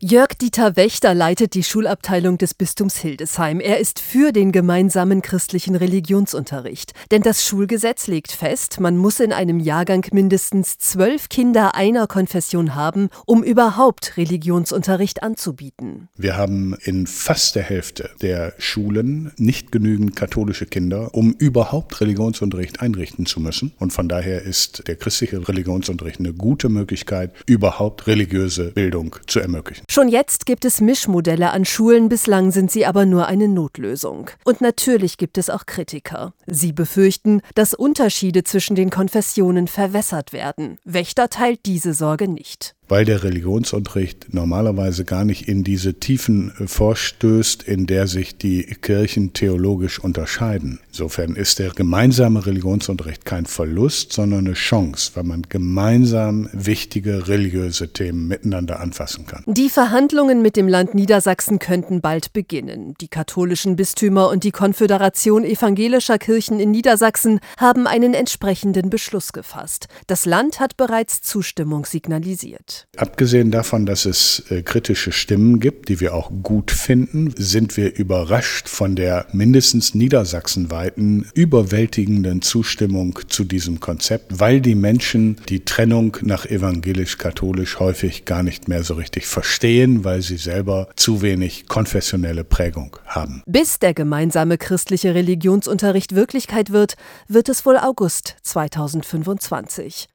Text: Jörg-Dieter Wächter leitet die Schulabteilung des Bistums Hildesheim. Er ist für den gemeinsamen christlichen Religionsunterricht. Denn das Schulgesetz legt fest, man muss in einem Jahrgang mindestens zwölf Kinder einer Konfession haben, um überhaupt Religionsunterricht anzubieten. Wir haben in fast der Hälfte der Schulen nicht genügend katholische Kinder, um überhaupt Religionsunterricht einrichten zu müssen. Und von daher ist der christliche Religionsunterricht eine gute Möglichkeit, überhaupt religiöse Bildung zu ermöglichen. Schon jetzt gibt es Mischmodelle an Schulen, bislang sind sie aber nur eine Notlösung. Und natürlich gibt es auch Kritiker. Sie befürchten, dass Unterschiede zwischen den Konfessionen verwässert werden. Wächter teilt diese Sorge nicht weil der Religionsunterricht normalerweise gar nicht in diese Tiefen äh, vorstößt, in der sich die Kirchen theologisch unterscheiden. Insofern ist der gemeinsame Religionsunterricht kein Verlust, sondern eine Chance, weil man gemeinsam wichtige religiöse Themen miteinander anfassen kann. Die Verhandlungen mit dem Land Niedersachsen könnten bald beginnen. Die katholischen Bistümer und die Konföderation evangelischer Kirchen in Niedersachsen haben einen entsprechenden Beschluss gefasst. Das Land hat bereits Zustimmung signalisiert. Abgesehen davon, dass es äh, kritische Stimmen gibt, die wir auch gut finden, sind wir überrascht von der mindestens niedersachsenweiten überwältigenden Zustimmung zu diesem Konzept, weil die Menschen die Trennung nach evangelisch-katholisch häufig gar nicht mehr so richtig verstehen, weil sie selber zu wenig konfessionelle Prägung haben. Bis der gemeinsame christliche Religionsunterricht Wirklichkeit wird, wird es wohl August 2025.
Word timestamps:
Jörg-Dieter 0.00 0.76
Wächter 0.76 1.12
leitet 1.12 1.54
die 1.54 1.64
Schulabteilung 1.64 2.38
des 2.38 2.54
Bistums 2.54 2.98
Hildesheim. 2.98 3.58
Er 3.58 3.80
ist 3.80 3.98
für 3.98 4.30
den 4.30 4.52
gemeinsamen 4.52 5.22
christlichen 5.22 5.74
Religionsunterricht. 5.74 6.92
Denn 7.10 7.22
das 7.22 7.44
Schulgesetz 7.44 8.06
legt 8.06 8.30
fest, 8.30 8.78
man 8.78 8.96
muss 8.96 9.18
in 9.18 9.32
einem 9.32 9.58
Jahrgang 9.58 10.06
mindestens 10.12 10.78
zwölf 10.78 11.28
Kinder 11.28 11.74
einer 11.74 12.06
Konfession 12.06 12.76
haben, 12.76 13.08
um 13.26 13.42
überhaupt 13.42 14.16
Religionsunterricht 14.16 15.24
anzubieten. 15.24 16.06
Wir 16.16 16.36
haben 16.36 16.76
in 16.84 17.08
fast 17.08 17.56
der 17.56 17.64
Hälfte 17.64 18.10
der 18.22 18.54
Schulen 18.58 19.32
nicht 19.36 19.72
genügend 19.72 20.14
katholische 20.14 20.66
Kinder, 20.66 21.12
um 21.12 21.32
überhaupt 21.32 22.00
Religionsunterricht 22.00 22.80
einrichten 22.82 23.26
zu 23.26 23.40
müssen. 23.40 23.72
Und 23.80 23.92
von 23.92 24.08
daher 24.08 24.42
ist 24.42 24.86
der 24.86 24.94
christliche 24.94 25.48
Religionsunterricht 25.48 26.20
eine 26.20 26.34
gute 26.34 26.68
Möglichkeit, 26.68 27.32
überhaupt 27.46 28.06
religiöse 28.06 28.70
Bildung 28.70 29.16
zu 29.26 29.40
ermöglichen. 29.40 29.87
Schon 29.90 30.08
jetzt 30.08 30.44
gibt 30.44 30.66
es 30.66 30.82
Mischmodelle 30.82 31.50
an 31.50 31.64
Schulen, 31.64 32.10
bislang 32.10 32.50
sind 32.50 32.70
sie 32.70 32.84
aber 32.84 33.06
nur 33.06 33.26
eine 33.26 33.48
Notlösung. 33.48 34.30
Und 34.44 34.60
natürlich 34.60 35.16
gibt 35.16 35.38
es 35.38 35.48
auch 35.48 35.64
Kritiker. 35.64 36.34
Sie 36.46 36.74
befürchten, 36.74 37.40
dass 37.54 37.72
Unterschiede 37.72 38.44
zwischen 38.44 38.76
den 38.76 38.90
Konfessionen 38.90 39.66
verwässert 39.66 40.34
werden. 40.34 40.78
Wächter 40.84 41.30
teilt 41.30 41.64
diese 41.64 41.94
Sorge 41.94 42.28
nicht 42.28 42.76
weil 42.88 43.04
der 43.04 43.22
Religionsunterricht 43.22 44.32
normalerweise 44.32 45.04
gar 45.04 45.24
nicht 45.24 45.48
in 45.48 45.64
diese 45.64 45.94
Tiefen 45.94 46.52
äh, 46.58 46.66
vorstößt, 46.66 47.62
in 47.62 47.86
der 47.86 48.06
sich 48.06 48.38
die 48.38 48.64
Kirchen 48.80 49.32
theologisch 49.32 49.98
unterscheiden. 49.98 50.80
Insofern 50.88 51.36
ist 51.36 51.58
der 51.58 51.70
gemeinsame 51.70 52.44
Religionsunterricht 52.44 53.24
kein 53.24 53.46
Verlust, 53.46 54.12
sondern 54.12 54.46
eine 54.46 54.54
Chance, 54.54 55.12
weil 55.14 55.24
man 55.24 55.42
gemeinsam 55.48 56.48
wichtige 56.52 57.28
religiöse 57.28 57.92
Themen 57.92 58.28
miteinander 58.28 58.80
anfassen 58.80 59.26
kann. 59.26 59.44
Die 59.46 59.70
Verhandlungen 59.70 60.42
mit 60.42 60.56
dem 60.56 60.68
Land 60.68 60.94
Niedersachsen 60.94 61.58
könnten 61.58 62.00
bald 62.00 62.32
beginnen. 62.32 62.94
Die 63.00 63.08
katholischen 63.08 63.76
Bistümer 63.76 64.28
und 64.28 64.44
die 64.44 64.50
Konföderation 64.50 65.44
evangelischer 65.44 66.18
Kirchen 66.18 66.60
in 66.60 66.70
Niedersachsen 66.70 67.40
haben 67.58 67.86
einen 67.86 68.14
entsprechenden 68.14 68.90
Beschluss 68.90 69.32
gefasst. 69.32 69.88
Das 70.06 70.26
Land 70.26 70.60
hat 70.60 70.76
bereits 70.76 71.22
Zustimmung 71.22 71.84
signalisiert. 71.84 72.77
Abgesehen 72.96 73.50
davon, 73.50 73.86
dass 73.86 74.04
es 74.04 74.44
äh, 74.50 74.62
kritische 74.62 75.12
Stimmen 75.12 75.60
gibt, 75.60 75.88
die 75.88 76.00
wir 76.00 76.14
auch 76.14 76.30
gut 76.42 76.70
finden, 76.70 77.32
sind 77.36 77.76
wir 77.76 77.96
überrascht 77.96 78.68
von 78.68 78.96
der 78.96 79.26
mindestens 79.32 79.94
niedersachsenweiten 79.94 81.26
überwältigenden 81.34 82.42
Zustimmung 82.42 83.18
zu 83.28 83.44
diesem 83.44 83.80
Konzept, 83.80 84.40
weil 84.40 84.60
die 84.60 84.74
Menschen 84.74 85.36
die 85.48 85.64
Trennung 85.64 86.16
nach 86.22 86.46
evangelisch-katholisch 86.46 87.78
häufig 87.78 88.24
gar 88.24 88.42
nicht 88.42 88.68
mehr 88.68 88.82
so 88.82 88.94
richtig 88.94 89.26
verstehen, 89.26 90.04
weil 90.04 90.22
sie 90.22 90.36
selber 90.36 90.88
zu 90.96 91.22
wenig 91.22 91.68
konfessionelle 91.68 92.44
Prägung 92.44 92.96
haben. 93.06 93.42
Bis 93.46 93.78
der 93.78 93.94
gemeinsame 93.94 94.58
christliche 94.58 95.14
Religionsunterricht 95.14 96.14
Wirklichkeit 96.14 96.70
wird, 96.70 96.96
wird 97.28 97.48
es 97.48 97.64
wohl 97.64 97.76
August 97.78 98.36
2025. 98.42 100.08